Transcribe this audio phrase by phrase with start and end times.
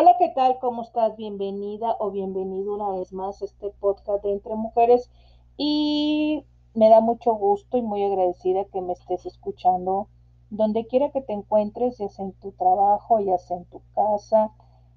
[0.00, 0.60] Hola, ¿qué tal?
[0.60, 1.16] ¿Cómo estás?
[1.16, 5.10] Bienvenida o bienvenido una vez más a este podcast de Entre Mujeres.
[5.56, 10.06] Y me da mucho gusto y muy agradecida que me estés escuchando
[10.50, 14.52] donde quiera que te encuentres, ya sea en tu trabajo, ya sea en tu casa,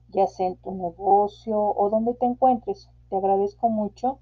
[0.09, 2.91] ya sea en tu negocio o donde te encuentres.
[3.09, 4.19] Te agradezco mucho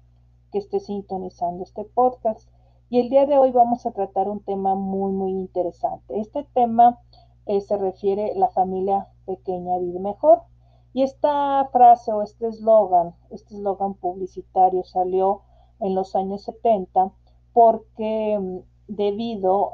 [0.50, 2.48] que estés sintonizando este podcast.
[2.88, 6.18] Y el día de hoy vamos a tratar un tema muy, muy interesante.
[6.18, 6.98] Este tema
[7.44, 10.44] eh, se refiere a la familia pequeña vive mejor.
[10.92, 15.42] Y esta frase o este eslogan, este eslogan publicitario salió
[15.78, 17.12] en los años 70
[17.52, 18.58] porque mm,
[18.88, 19.72] debido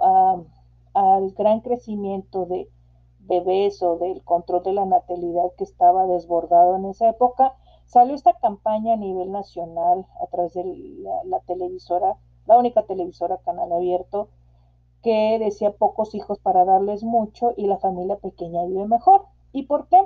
[0.93, 2.69] al gran crecimiento de
[3.21, 7.55] bebés o del control de la natalidad que estaba desbordado en esa época,
[7.87, 13.39] salió esta campaña a nivel nacional a través de la, la televisora, la única televisora
[13.39, 14.29] canal abierto,
[15.03, 19.27] que decía pocos hijos para darles mucho y la familia pequeña vive mejor.
[19.53, 19.99] ¿Y por qué?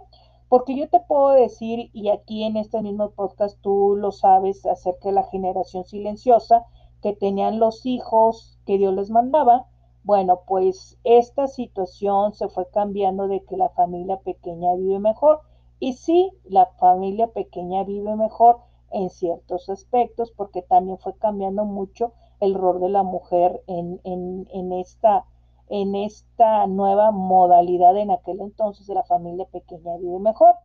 [0.50, 5.10] Porque yo te puedo decir, y aquí en este mismo podcast tú lo sabes, acerca
[5.10, 6.66] de la generación silenciosa,
[7.00, 9.68] que tenían los hijos que Dios les mandaba.
[10.02, 15.38] Bueno, pues esta situación se fue cambiando de que la familia pequeña vive mejor.
[15.78, 18.58] Y sí, la familia pequeña vive mejor
[18.90, 24.48] en ciertos aspectos, porque también fue cambiando mucho el rol de la mujer en, en,
[24.52, 25.26] en esta
[25.70, 30.56] en esta nueva modalidad en aquel entonces de la familia pequeña vive mejor.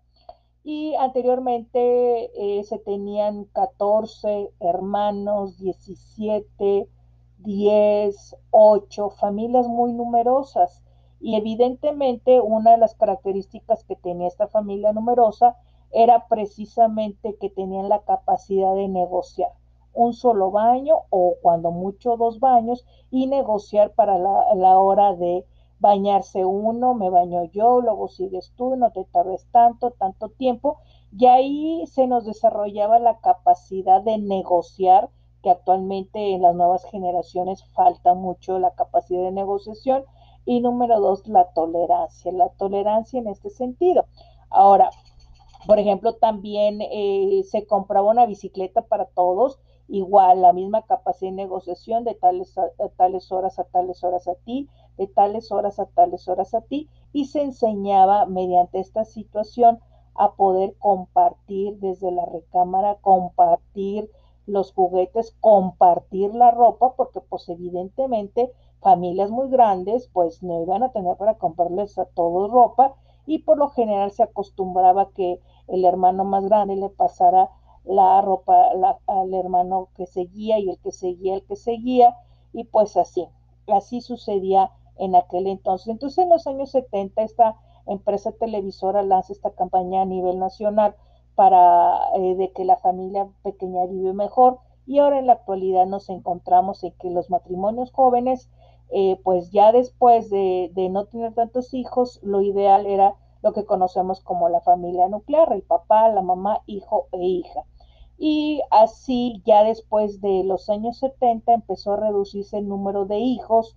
[0.63, 6.89] Y anteriormente eh, se tenían 14 hermanos, 17,
[7.37, 10.83] 10, 8, familias muy numerosas.
[11.19, 15.55] Y evidentemente una de las características que tenía esta familia numerosa
[15.91, 19.51] era precisamente que tenían la capacidad de negociar
[19.95, 25.45] un solo baño o cuando mucho dos baños y negociar para la, hora de
[25.79, 30.77] bañarse uno, me baño yo, luego sigues tú, no te tardes tanto, tanto tiempo.
[31.17, 35.09] Y ahí se nos desarrollaba la capacidad de negociar,
[35.41, 40.03] que actualmente en las nuevas generaciones falta mucho la capacidad de negociación.
[40.45, 44.05] Y número dos, la tolerancia, la tolerancia en este sentido.
[44.49, 44.91] Ahora,
[45.65, 51.37] por ejemplo, también eh, se compraba una bicicleta para todos igual la misma capacidad de
[51.37, 55.85] negociación de tales, a, tales horas a tales horas a ti, de tales horas a
[55.85, 59.79] tales horas a ti, y se enseñaba mediante esta situación
[60.15, 64.09] a poder compartir desde la recámara, compartir
[64.47, 68.51] los juguetes, compartir la ropa, porque pues evidentemente
[68.81, 72.93] familias muy grandes pues no iban a tener para comprarles a todos ropa
[73.25, 77.49] y por lo general se acostumbraba que el hermano más grande le pasara
[77.85, 82.15] la ropa la, al hermano que seguía y el que seguía, el que seguía,
[82.53, 83.27] y pues así,
[83.67, 85.87] así sucedía en aquel entonces.
[85.87, 90.95] Entonces en los años 70 esta empresa televisora lanza esta campaña a nivel nacional
[91.35, 96.09] para eh, de que la familia pequeña vive mejor y ahora en la actualidad nos
[96.09, 98.49] encontramos en que los matrimonios jóvenes
[98.89, 103.65] eh, pues ya después de, de no tener tantos hijos lo ideal era lo que
[103.65, 107.65] conocemos como la familia nuclear, el papá, la mamá, hijo e hija
[108.17, 113.75] y así ya después de los años 70 empezó a reducirse el número de hijos,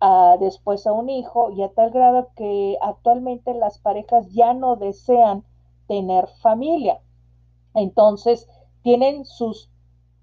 [0.00, 4.76] a, después a un hijo y a tal grado que actualmente las parejas ya no
[4.76, 5.44] desean
[5.86, 7.00] tener familia.
[7.74, 8.48] Entonces
[8.82, 9.70] tienen sus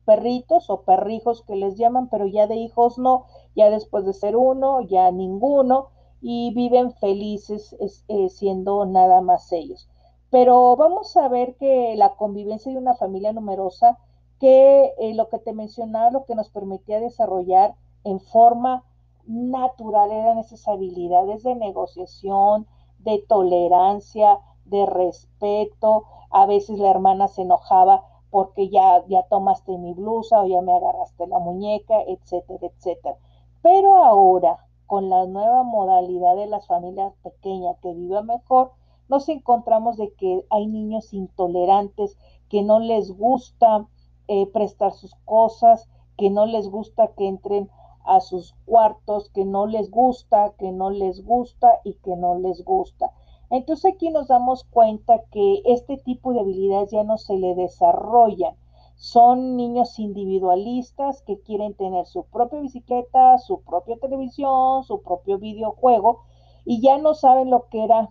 [0.05, 4.35] perritos o perrijos que les llaman, pero ya de hijos no, ya después de ser
[4.35, 5.89] uno, ya ninguno
[6.21, 7.75] y viven felices
[8.07, 9.87] eh, siendo nada más ellos.
[10.29, 13.97] Pero vamos a ver que la convivencia de una familia numerosa,
[14.39, 18.83] que eh, lo que te mencionaba, lo que nos permitía desarrollar en forma
[19.25, 22.67] natural eran esas habilidades de negociación,
[22.99, 26.05] de tolerancia, de respeto.
[26.29, 30.73] A veces la hermana se enojaba porque ya, ya tomaste mi blusa o ya me
[30.73, 33.17] agarraste la muñeca, etcétera, etcétera.
[33.61, 38.71] Pero ahora, con la nueva modalidad de las familias pequeñas que viven mejor,
[39.09, 42.17] nos encontramos de que hay niños intolerantes
[42.47, 43.87] que no les gusta
[44.27, 47.69] eh, prestar sus cosas, que no les gusta que entren
[48.05, 52.63] a sus cuartos, que no les gusta, que no les gusta y que no les
[52.63, 53.11] gusta.
[53.49, 58.55] Entonces aquí nos damos cuenta que este tipo de habilidades ya no se le desarrollan.
[58.95, 66.19] Son niños individualistas que quieren tener su propia bicicleta, su propia televisión, su propio videojuego
[66.65, 68.09] y ya no saben lo que era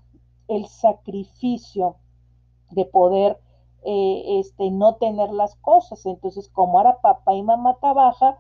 [0.49, 1.97] el sacrificio
[2.71, 3.39] de poder
[3.85, 6.05] eh, este, no tener las cosas.
[6.07, 8.39] Entonces, como ahora papá y mamá trabaja,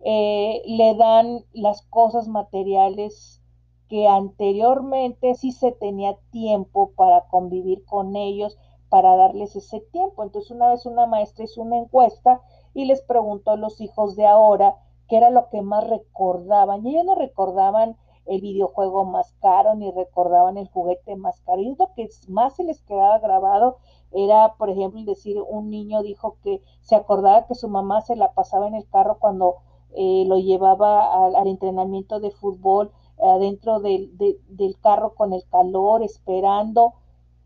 [0.00, 3.42] eh, le dan las cosas materiales
[3.88, 8.58] que anteriormente sí se tenía tiempo para convivir con ellos,
[8.88, 10.22] para darles ese tiempo.
[10.22, 12.40] Entonces una vez una maestra hizo una encuesta
[12.74, 14.76] y les preguntó a los hijos de ahora
[15.08, 16.86] qué era lo que más recordaban.
[16.86, 17.96] Y ellos no recordaban
[18.28, 21.60] el videojuego más caro ni recordaban el juguete más caro.
[21.62, 23.78] Y lo que más se les quedaba grabado
[24.12, 28.32] era, por ejemplo, decir, un niño dijo que se acordaba que su mamá se la
[28.32, 29.56] pasaba en el carro cuando
[29.94, 36.02] eh, lo llevaba al, entrenamiento de fútbol adentro del, de, del carro con el calor,
[36.02, 36.94] esperando.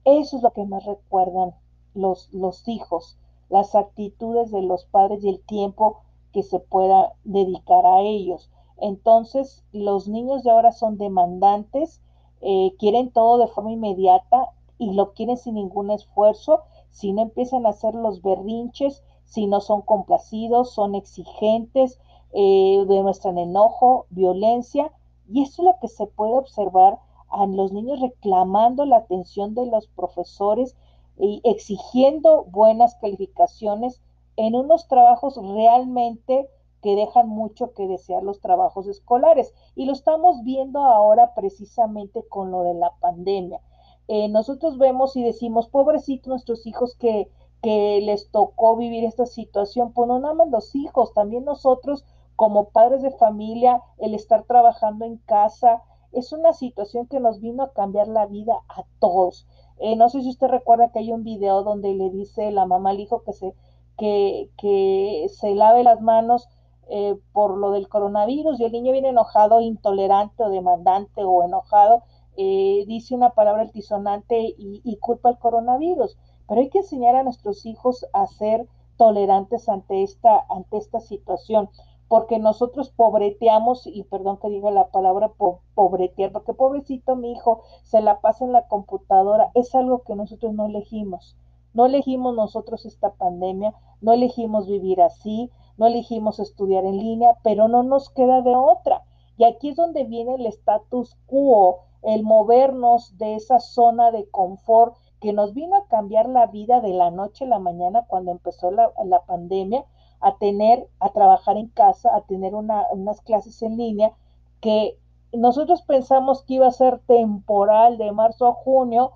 [0.04, 1.54] Eso es lo que más recuerdan
[1.94, 3.18] los, los hijos,
[3.48, 6.02] las actitudes de los padres y el tiempo
[6.32, 8.50] que se pueda dedicar a ellos.
[8.82, 12.02] Entonces, los niños de ahora son demandantes,
[12.40, 16.62] eh, quieren todo de forma inmediata y lo quieren sin ningún esfuerzo.
[16.90, 22.00] Si no empiezan a hacer los berrinches, si no son complacidos, son exigentes,
[22.32, 24.90] eh, demuestran enojo, violencia,
[25.28, 26.98] y eso es lo que se puede observar
[27.28, 30.76] a los niños reclamando la atención de los profesores
[31.16, 34.02] y exigiendo buenas calificaciones
[34.36, 36.48] en unos trabajos realmente
[36.82, 39.54] que dejan mucho que desear los trabajos escolares.
[39.74, 43.60] Y lo estamos viendo ahora precisamente con lo de la pandemia.
[44.08, 47.30] Eh, nosotros vemos y decimos, pobrecitos nuestros hijos que,
[47.62, 52.70] que les tocó vivir esta situación, pues no nada más los hijos, también nosotros como
[52.70, 55.82] padres de familia, el estar trabajando en casa,
[56.12, 59.46] es una situación que nos vino a cambiar la vida a todos.
[59.78, 62.90] Eh, no sé si usted recuerda que hay un video donde le dice la mamá
[62.90, 63.54] al hijo que se,
[63.96, 66.48] que, que se lave las manos
[66.88, 72.02] eh, por lo del coronavirus y el niño viene enojado, intolerante o demandante o enojado,
[72.36, 76.16] eh, dice una palabra altisonante y, culpa al coronavirus.
[76.48, 81.68] Pero hay que enseñar a nuestros hijos a ser tolerantes ante esta, ante esta situación
[82.12, 87.62] porque nosotros pobreteamos, y perdón que diga la palabra po pobretear, porque pobrecito mi hijo
[87.84, 91.38] se la pasa en la computadora, es algo que nosotros no elegimos.
[91.72, 97.68] No elegimos nosotros esta pandemia, no elegimos vivir así, no elegimos estudiar en línea, pero
[97.68, 99.02] no nos queda de otra.
[99.36, 104.96] Y aquí es donde viene el status quo, el movernos de esa zona de confort
[105.20, 108.70] que nos vino a cambiar la vida de la noche a la mañana cuando empezó
[108.70, 109.84] la, la pandemia,
[110.20, 114.12] a tener, a trabajar en casa, a tener una, unas clases en línea
[114.60, 114.98] que
[115.32, 119.12] nosotros pensamos que iba a ser temporal de marzo a junio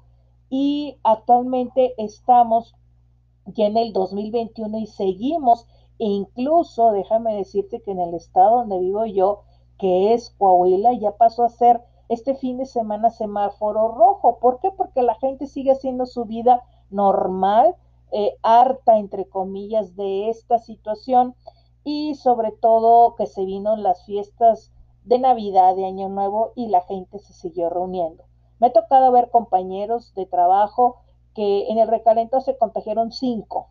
[0.49, 2.75] y actualmente estamos
[3.47, 5.67] ya en el 2021 y seguimos
[5.99, 9.43] e incluso déjame decirte que en el estado donde vivo yo,
[9.79, 14.39] que es Coahuila, ya pasó a ser este fin de semana semáforo rojo.
[14.39, 14.71] ¿Por qué?
[14.71, 17.75] Porque la gente sigue haciendo su vida normal,
[18.13, 21.35] eh, harta, entre comillas, de esta situación
[21.85, 24.73] y sobre todo que se vino las fiestas
[25.05, 28.25] de Navidad, de Año Nuevo y la gente se siguió reuniendo.
[28.59, 30.97] Me ha tocado ver compañeros de trabajo
[31.35, 33.69] que en el recalentado se contagiaron cinco.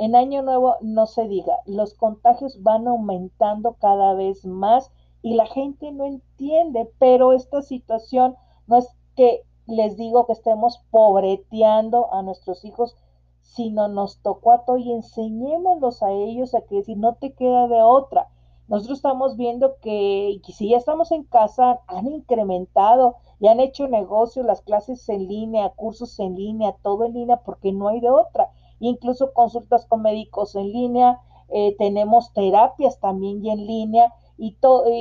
[0.00, 5.44] En Año Nuevo no se diga, los contagios van aumentando cada vez más y la
[5.44, 8.34] gente no entiende, pero esta situación
[8.66, 12.96] no es que les digo que estemos pobreteando a nuestros hijos,
[13.42, 17.68] sino nos tocó a todos y enseñémoslos a ellos a que si no te queda
[17.68, 18.28] de otra.
[18.68, 24.44] Nosotros estamos viendo que, si ya estamos en casa, han incrementado y han hecho negocio
[24.44, 28.48] las clases en línea, cursos en línea, todo en línea, porque no hay de otra.
[28.80, 34.56] Incluso consultas con médicos en línea, eh, tenemos terapias también y en línea y,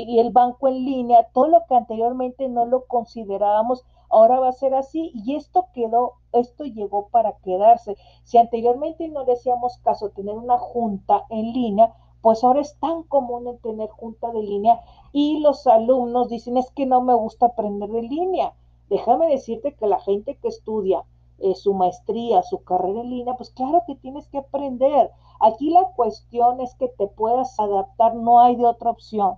[0.07, 4.53] y el banco en línea, todo lo que anteriormente no lo considerábamos ahora va a
[4.53, 7.95] ser así y esto quedó, esto llegó para quedarse.
[8.23, 13.03] Si anteriormente no le hacíamos caso tener una junta en línea, pues ahora es tan
[13.03, 14.81] común en tener junta de línea
[15.13, 18.53] y los alumnos dicen es que no me gusta aprender de línea.
[18.89, 21.03] Déjame decirte que la gente que estudia
[21.41, 25.11] eh, su maestría, su carrera en línea, pues claro que tienes que aprender.
[25.39, 29.37] Aquí la cuestión es que te puedas adaptar, no hay de otra opción.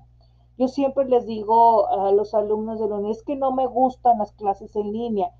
[0.57, 4.19] Yo siempre les digo a los alumnos de la UNED, es que no me gustan
[4.19, 5.33] las clases en línea.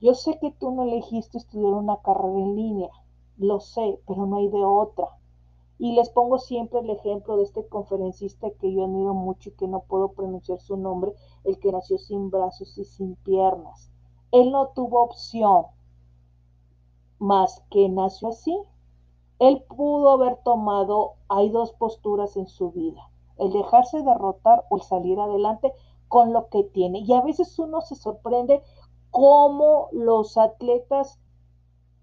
[0.00, 2.90] Yo sé que tú no elegiste estudiar una carrera en línea,
[3.38, 5.08] lo sé, pero no hay de otra.
[5.78, 9.68] Y les pongo siempre el ejemplo de este conferencista que yo admiro mucho y que
[9.68, 11.12] no puedo pronunciar su nombre,
[11.44, 13.90] el que nació sin brazos y sin piernas.
[14.32, 15.66] Él no tuvo opción
[17.18, 18.56] más que nació así.
[19.38, 24.82] Él pudo haber tomado, hay dos posturas en su vida el dejarse derrotar o el
[24.82, 25.72] salir adelante
[26.08, 27.00] con lo que tiene.
[27.00, 28.62] Y a veces uno se sorprende
[29.10, 31.18] cómo los atletas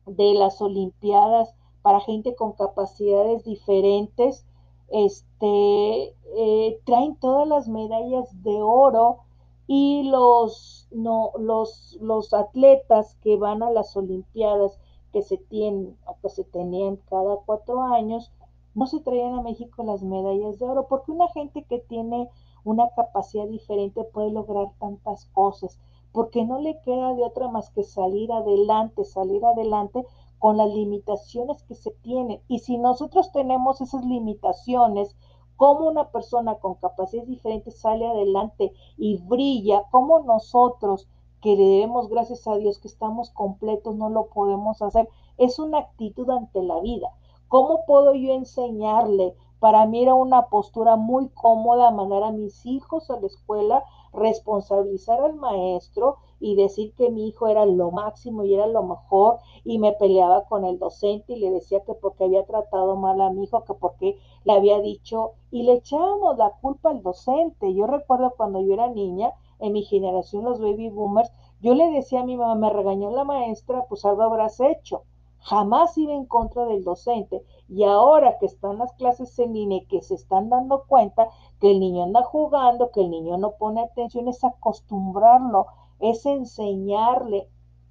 [0.05, 4.45] de las Olimpiadas para gente con capacidades diferentes,
[4.89, 9.19] este, eh, traen todas las medallas de oro
[9.67, 14.77] y los, no, los, los atletas que van a las Olimpiadas
[15.13, 18.31] que se tienen que se tenían cada cuatro años,
[18.73, 22.29] no se traían a México las medallas de oro, porque una gente que tiene
[22.63, 25.79] una capacidad diferente puede lograr tantas cosas,
[26.11, 30.05] porque no le queda de otra más que salir adelante, salir adelante
[30.39, 32.41] con las limitaciones que se tienen.
[32.47, 35.15] Y si nosotros tenemos esas limitaciones,
[35.55, 41.07] cómo una persona con capacidades diferentes sale adelante y brilla, cómo nosotros
[41.43, 45.09] que le debemos gracias a Dios que estamos completos no lo podemos hacer.
[45.37, 47.09] Es una actitud ante la vida.
[47.49, 49.35] ¿Cómo puedo yo enseñarle?
[49.59, 53.83] Para mí era una postura muy cómoda mandar a mis hijos a la escuela,
[54.13, 59.39] responsabilizar al maestro y decir que mi hijo era lo máximo y era lo mejor
[59.65, 63.29] y me peleaba con el docente y le decía que porque había tratado mal a
[63.31, 67.73] mi hijo, que porque le había dicho y le echábamos la culpa al docente.
[67.73, 69.33] Yo recuerdo cuando yo era niña,
[69.63, 73.23] en mi generación, los baby boomers, yo le decía a mi mamá, me regañó la
[73.23, 75.03] maestra, pues algo habrás hecho
[75.43, 80.01] jamás iba en contra del docente y ahora que están las clases en línea que
[80.01, 81.27] se están dando cuenta
[81.59, 85.67] que el niño anda jugando, que el niño no pone atención, es acostumbrarlo,
[85.99, 87.49] es enseñarle.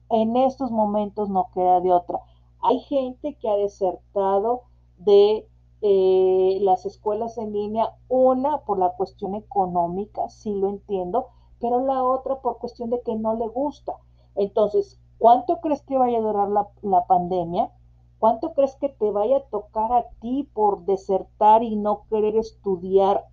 [0.08, 2.20] En estos momentos no queda de otra.
[2.60, 4.62] Hay gente que ha desertado
[4.98, 5.46] de
[5.82, 11.28] eh, las escuelas en línea, una por la cuestión económica, sí lo entiendo,
[11.62, 13.94] pero la otra por cuestión de que no le gusta.
[14.34, 17.70] Entonces, ¿Cuánto crees que vaya a durar la, la, pandemia?
[18.18, 23.26] ¿Cuánto crees que te vaya a tocar a ti por desertar y no querer estudiar?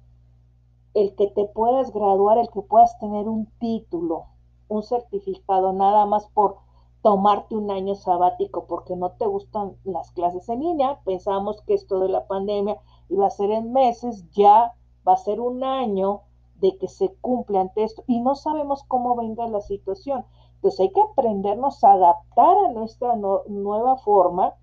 [0.93, 4.25] El que te puedas graduar, el que puedas tener un título,
[4.67, 6.57] un certificado, nada más por
[7.01, 11.01] tomarte un año sabático porque no te gustan las clases en línea.
[11.05, 12.77] Pensamos que esto de la pandemia
[13.09, 14.75] iba a ser en meses, ya
[15.07, 16.21] va a ser un año
[16.59, 20.25] de que se cumple ante esto y no sabemos cómo venga la situación.
[20.55, 24.55] Entonces hay que aprendernos a adaptar a nuestra nueva forma,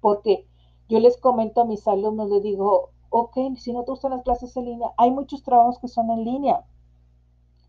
[0.00, 0.46] porque
[0.88, 4.56] yo les comento a mis alumnos, les digo, ok, si no te gustan las clases
[4.56, 6.64] en línea, hay muchos trabajos que son en línea.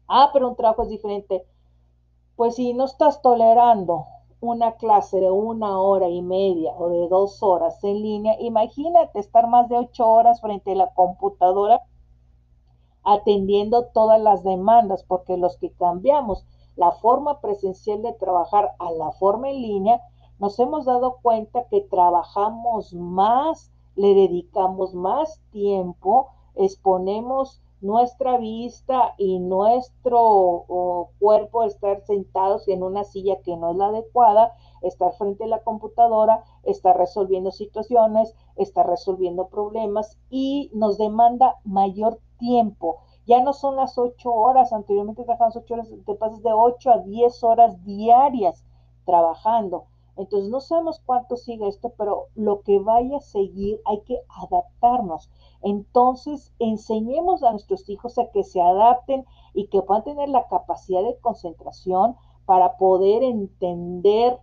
[0.07, 1.45] Ah, pero un trabajo es diferente.
[2.35, 4.05] Pues si no estás tolerando
[4.39, 9.47] una clase de una hora y media o de dos horas en línea, imagínate estar
[9.47, 11.81] más de ocho horas frente a la computadora
[13.07, 16.45] atendiendo todas las demandas, porque los que cambiamos
[16.75, 20.01] la forma presencial de trabajar a la forma en línea,
[20.39, 29.39] nos hemos dado cuenta que trabajamos más, le dedicamos más tiempo, exponemos nuestra vista y
[29.39, 30.65] nuestro
[31.19, 35.63] cuerpo estar sentados en una silla que no es la adecuada, estar frente a la
[35.63, 42.97] computadora, estar resolviendo situaciones, estar resolviendo problemas y nos demanda mayor tiempo.
[43.25, 46.99] Ya no son las ocho horas, anteriormente trabajamos ocho horas, te pasas de ocho a
[46.99, 48.63] diez horas diarias
[49.05, 49.85] trabajando.
[50.17, 55.29] Entonces no sabemos cuánto sigue esto, pero lo que vaya a seguir hay que adaptarnos.
[55.61, 61.03] Entonces enseñemos a nuestros hijos a que se adapten y que puedan tener la capacidad
[61.03, 64.39] de concentración para poder entender,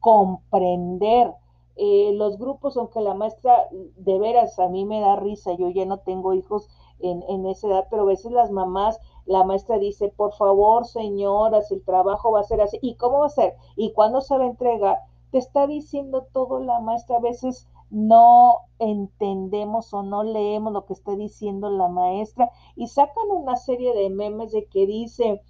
[0.00, 1.32] comprender
[1.76, 5.86] eh, los grupos, aunque la maestra de veras a mí me da risa, yo ya
[5.86, 10.08] no tengo hijos en, en esa edad, pero a veces las mamás, la maestra dice,
[10.08, 12.78] por favor, señoras, el trabajo va a ser así.
[12.80, 13.54] ¿Y cómo va a ser?
[13.76, 14.98] ¿Y cuándo se va a entregar?
[15.30, 17.18] Te está diciendo todo la maestra.
[17.18, 23.30] A veces no entendemos o no leemos lo que está diciendo la maestra y sacan
[23.30, 25.42] una serie de memes de que dice,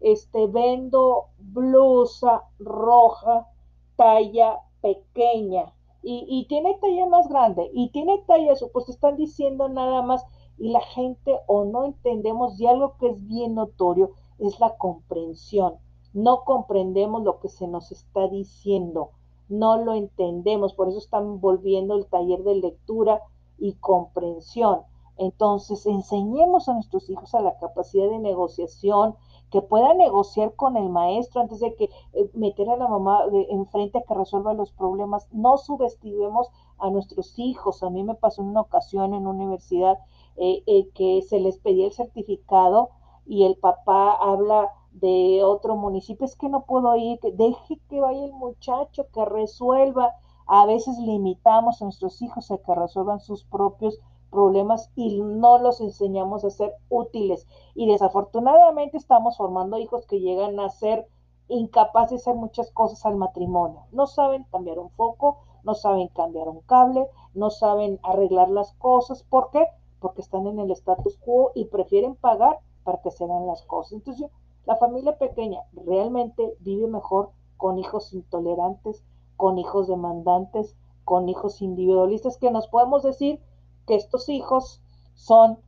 [0.00, 3.48] este, vendo blusa roja,
[3.96, 5.72] talla pequeña.
[6.06, 10.26] Y, tiene talla más grande y tiene talla, pues están diciendo nada más
[10.58, 15.74] y la gente o no entendemos y algo que es bien notorio es la comprensión.
[16.12, 19.10] No comprendemos lo que se nos está diciendo,
[19.48, 23.20] no lo entendemos, por eso están volviendo el taller de lectura
[23.58, 24.82] y comprensión.
[25.16, 29.14] Entonces, enseñemos a nuestros hijos a la capacidad de negociación,
[29.50, 33.20] que puedan negociar con el maestro antes de que eh, meter a la mamá
[33.50, 35.28] enfrente a que resuelva los problemas.
[35.30, 37.84] No subestimemos a nuestros hijos.
[37.84, 39.98] A mí me pasó en una ocasión en una universidad
[40.36, 42.90] eh, eh, que se les pedía el certificado
[43.26, 48.00] y el papá habla de otro municipio, es que no puedo ir, que deje que
[48.00, 50.14] vaya el muchacho, que resuelva.
[50.46, 53.98] A veces limitamos a nuestros hijos a que resuelvan sus propios
[54.30, 57.46] problemas y no los enseñamos a ser útiles.
[57.74, 61.08] Y desafortunadamente estamos formando hijos que llegan a ser
[61.48, 63.86] incapaces de hacer muchas cosas al matrimonio.
[63.92, 69.22] No saben cambiar un foco, no saben cambiar un cable, no saben arreglar las cosas.
[69.22, 69.66] ¿Por qué?
[70.04, 73.94] Porque están en el status quo y prefieren pagar para que se hagan las cosas.
[73.94, 74.30] Entonces
[74.66, 79.02] La familia pequeña realmente vive mejor con hijos intolerantes,
[79.38, 83.40] con hijos demandantes, con hijos individualistas, que nos podemos decir
[83.86, 84.82] que estos hijos
[85.14, 85.58] son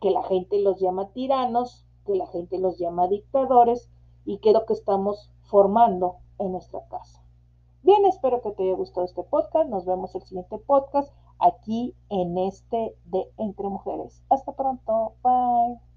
[0.00, 3.90] que la gente los llama tiranos, que la gente los llama dictadores
[4.24, 7.22] y que es lo que estamos formando en nuestra casa.
[7.82, 9.68] Bien, espero que te haya gustado este podcast.
[9.68, 14.22] Nos vemos el siguiente podcast aquí en este de Entre Mujeres.
[14.30, 15.14] Hasta pronto.
[15.22, 15.91] Bye.